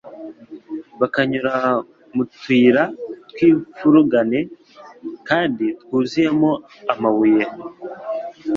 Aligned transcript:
bakanyura 0.99 1.53
mu 2.15 2.23
tuyira 2.33 2.83
tw'imfurugane 3.29 4.39
kandi 5.27 5.65
twuzuyemo 5.81 6.51
amabuye; 6.93 7.43